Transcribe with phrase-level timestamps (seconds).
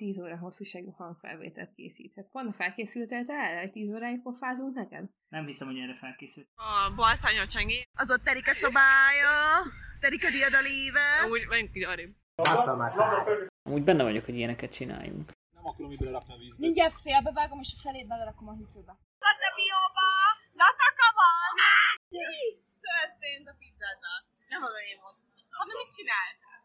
[0.00, 2.26] 10 óra hosszúságú hangfelvételt készíthet.
[2.34, 5.04] Pont felkészültél te erre, hogy 10 óráig pofázunk neked?
[5.28, 6.48] Nem hiszem, hogy erre felkészült.
[6.68, 7.78] A balszányol csengi.
[8.02, 9.34] Az ott terik a szobája,
[10.04, 11.06] terik a diadalíve.
[11.32, 12.12] Úgy, menjünk így arrébb.
[13.76, 15.26] Úgy benne vagyok, hogy ilyeneket csináljunk.
[15.56, 16.64] Nem akarom így belerakni a vízbe.
[16.66, 18.92] Mindjárt félbevágom, és a felét belerakom a hűtőbe.
[19.26, 20.08] Latte bióba!
[20.60, 21.52] Lataka van!
[22.90, 24.18] Történt a pizzával.
[24.52, 25.16] Nem az én volt.
[25.58, 26.58] Hanem mit csináltál?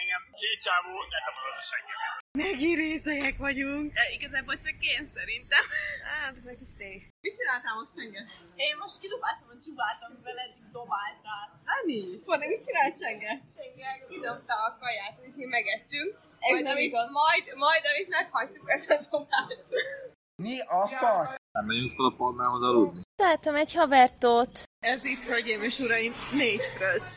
[0.00, 2.19] Engem két csávó letapadott a seggemet.
[2.38, 3.86] Megi részek vagyunk.
[4.00, 5.64] E, igazából csak én szerintem.
[6.08, 7.00] Hát, ez egy kis tény.
[7.24, 8.22] Mit csináltál most Csenge?
[8.66, 11.46] Én most kidobáltam a csubát, amivel eddig dobáltál.
[11.76, 12.00] Ami?
[12.24, 13.32] Forni, mit csinált Csenge?
[13.56, 16.10] Csenge kidobta a kaját, amit mi megettünk.
[16.44, 19.60] Majd, amit, majd, majd, amit meghagytuk, ezt a dobát.
[21.56, 23.00] Nem megyünk fel a palmához aludni.
[23.22, 24.62] Találtam egy havertót.
[24.92, 27.16] Ez itt, hölgyeim és uraim, négy fröccs.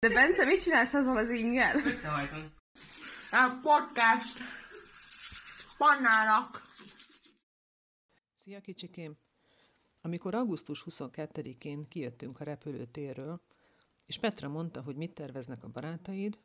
[0.00, 1.86] De Bence, mit csinálsz azzal az ingel?
[1.86, 2.52] Összehajtom.
[3.30, 4.38] A podcast.
[5.78, 6.62] Pannának.
[8.34, 9.16] Szia kicsikém!
[10.02, 13.40] Amikor augusztus 22-én kijöttünk a repülőtérről,
[14.06, 16.38] és Petra mondta, hogy mit terveznek a barátaid,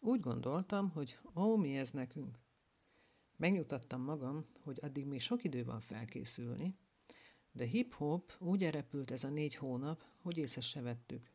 [0.00, 2.38] úgy gondoltam, hogy ó, mi ez nekünk.
[3.36, 6.78] Megnyugtattam magam, hogy addig még sok idő van felkészülni,
[7.52, 11.33] de hip-hop úgy elrepült ez a négy hónap, hogy észre se vettük.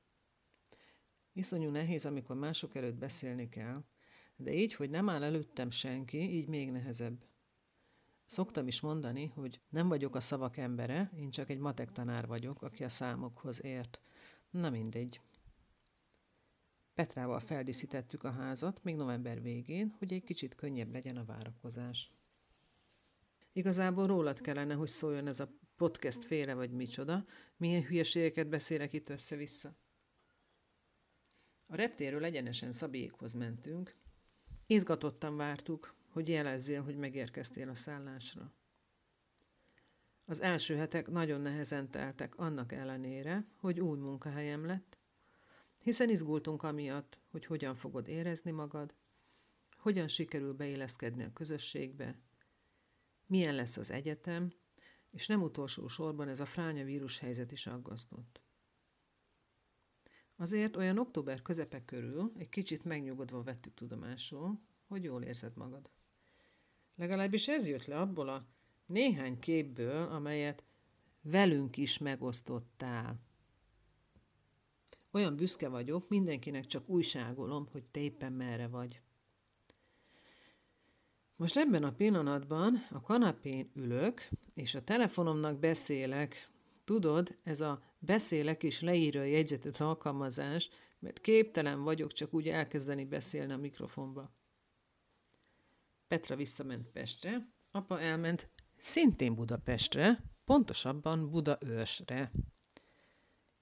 [1.40, 3.84] Iszonyú nehéz, amikor mások előtt beszélni kell,
[4.36, 7.26] de így, hogy nem áll előttem senki, így még nehezebb.
[8.26, 12.62] Szoktam is mondani, hogy nem vagyok a szavak embere, én csak egy matek tanár vagyok,
[12.62, 14.02] aki a számokhoz ért.
[14.50, 15.20] Na mindegy.
[16.94, 22.09] Petrával feldíszítettük a házat még november végén, hogy egy kicsit könnyebb legyen a várakozás.
[23.52, 27.25] Igazából rólad kellene, hogy szóljon ez a podcast féle vagy micsoda,
[27.58, 29.75] milyen hülyeségeket beszélek itt össze-vissza.
[31.72, 33.96] A reptéről egyenesen Szabékhoz mentünk.
[34.68, 38.53] Izgatottan vártuk, hogy jelezzél, hogy megérkeztél a szállásra.
[40.25, 44.97] Az első hetek nagyon nehezen teltek annak ellenére, hogy új munkahelyem lett,
[45.84, 48.94] hiszen izgultunk amiatt, hogy hogyan fogod érezni magad,
[49.78, 52.19] hogyan sikerül beilleszkedni a közösségbe,
[53.25, 54.51] milyen lesz az egyetem,
[55.12, 58.41] és nem utolsó sorban ez a fránya vírus helyzet is aggasztott.
[60.39, 65.89] Azért olyan október közepe körül egy kicsit megnyugodva vettük tudomásul, hogy jól érzed magad.
[66.95, 68.45] Legalábbis ez jött le abból a
[68.85, 70.63] néhány képből, amelyet
[71.22, 73.19] velünk is megosztottál.
[75.11, 79.01] Olyan büszke vagyok, mindenkinek csak újságolom, hogy te éppen merre vagy.
[81.38, 86.50] Most ebben a pillanatban a kanapén ülök, és a telefonomnak beszélek.
[86.83, 93.06] Tudod, ez a beszélek és leírja a jegyzetet alkalmazás, mert képtelen vagyok csak úgy elkezdeni
[93.06, 94.32] beszélni a mikrofonba.
[96.08, 102.32] Petra visszament Pestre, apa elment szintén Budapestre, pontosabban Budaörsre.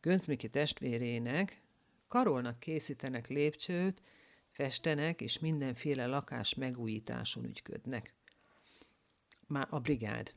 [0.02, 1.62] Göncmiki testvérének
[2.08, 4.02] karolnak készítenek lépcsőt,
[4.50, 8.14] festenek és mindenféle lakás megújításon ügyködnek.
[9.48, 10.34] Már a brigád.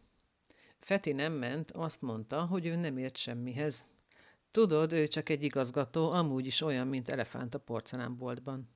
[0.80, 3.84] Feti nem ment, azt mondta, hogy ő nem ért semmihez.
[4.50, 8.68] Tudod, ő csak egy igazgató, amúgy is olyan, mint elefánt a porcelánboltban.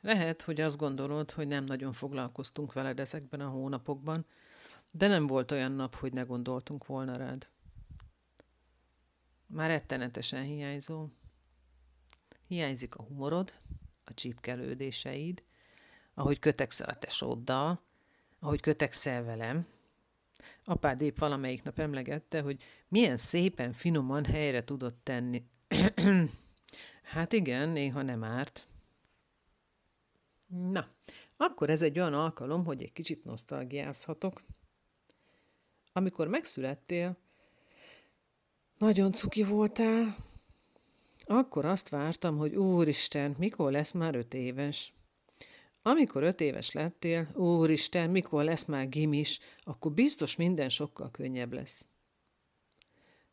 [0.00, 4.26] Lehet, hogy azt gondolod, hogy nem nagyon foglalkoztunk veled ezekben a hónapokban,
[4.90, 7.48] de nem volt olyan nap, hogy ne gondoltunk volna rád.
[9.46, 11.08] Már rettenetesen hiányzó.
[12.46, 13.52] Hiányzik a humorod,
[14.04, 15.44] a csípkelődéseid,
[16.14, 17.87] ahogy kötekszel a tesóddal,
[18.40, 19.66] ahogy kötekszel velem.
[20.64, 25.44] Apád épp valamelyik nap emlegette, hogy milyen szépen, finoman helyre tudod tenni.
[27.12, 28.66] hát igen, néha nem árt.
[30.46, 30.86] Na,
[31.36, 34.42] akkor ez egy olyan alkalom, hogy egy kicsit nosztalgiázhatok.
[35.92, 37.16] Amikor megszülettél,
[38.78, 40.16] nagyon cuki voltál,
[41.26, 44.92] akkor azt vártam, hogy úristen, mikor lesz már öt éves?
[45.88, 51.86] Amikor öt éves lettél, úristen, mikor lesz már gimis, akkor biztos minden sokkal könnyebb lesz.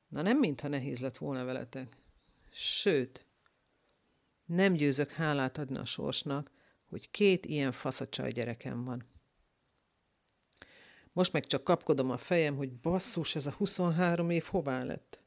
[0.07, 1.87] Na nem mintha nehéz lett volna veletek.
[2.51, 3.25] Sőt,
[4.45, 6.51] nem győzök hálát adni a sorsnak,
[6.85, 9.03] hogy két ilyen faszacsaj gyerekem van.
[11.13, 15.19] Most meg csak kapkodom a fejem, hogy basszus, ez a 23 év hová lett.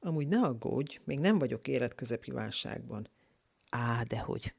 [0.00, 3.08] Amúgy ne aggódj, még nem vagyok életközepi válságban.
[3.68, 4.54] Á, dehogy.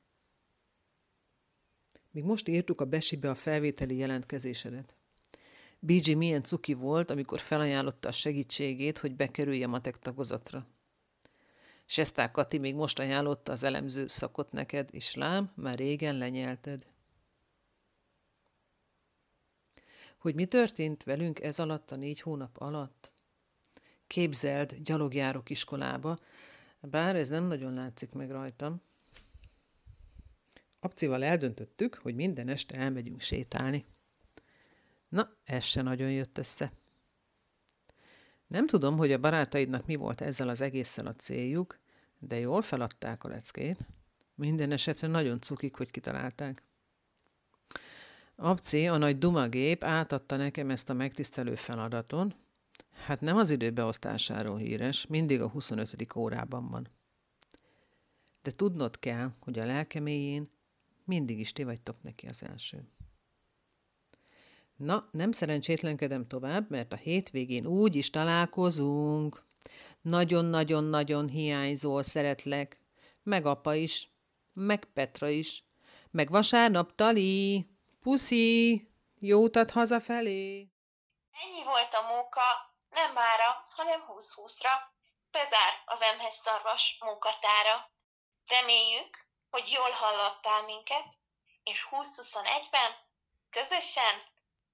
[2.12, 4.96] Még most írtuk a besibe a felvételi jelentkezésedet.
[5.80, 10.66] BG milyen cuki volt, amikor felajánlotta a segítségét, hogy bekerülje matek tagozatra.
[11.86, 16.86] Sestá Kati még most ajánlotta az elemző szakot neked, és lám, már régen lenyelted.
[20.18, 23.12] Hogy mi történt velünk ez alatt a négy hónap alatt?
[24.08, 26.18] Képzeld, gyalogjárok iskolába,
[26.80, 28.82] bár ez nem nagyon látszik meg rajtam.
[30.84, 33.86] Apcival eldöntöttük, hogy minden este elmegyünk sétálni.
[35.10, 36.72] Na, ez se nagyon jött össze.
[38.48, 41.80] Nem tudom, hogy a barátaidnak mi volt ezzel az egésszel a céljuk,
[42.20, 43.88] de jól feladták a leckét.
[44.36, 46.64] Minden esetre nagyon cukik, hogy kitalálták.
[48.36, 52.34] Abci, a nagy dumagép átadta nekem ezt a megtisztelő feladaton.
[53.06, 56.16] Hát nem az időbeosztásáról híres, mindig a 25.
[56.16, 56.88] órában van.
[58.42, 60.48] De tudnod kell, hogy a lelkeméjén
[61.12, 62.78] mindig is ti vagytok neki az első.
[64.78, 69.44] Na, nem szerencsétlenkedem tovább, mert a hétvégén úgy is találkozunk.
[70.02, 72.78] Nagyon-nagyon-nagyon hiányzol, szeretlek.
[73.24, 74.10] Meg apa is,
[74.54, 75.64] meg Petra is,
[76.12, 77.66] meg vasárnap Tali.
[78.00, 78.88] Puszi,
[79.20, 80.70] jó utat hazafelé!
[81.44, 82.46] Ennyi volt a móka,
[82.90, 84.74] nem mára, hanem 20-20-ra.
[85.32, 87.92] Bezár a Vemhes szarvas munkatára.
[88.46, 91.06] Reméljük, hogy jól hallottál minket,
[91.64, 92.92] és 2021-ben
[93.50, 94.16] közösen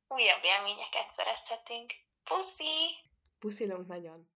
[0.08, 1.94] újabb élményeket szerezhetünk.
[2.24, 2.96] Puszi!
[3.40, 4.26] Puszilunk nagyon!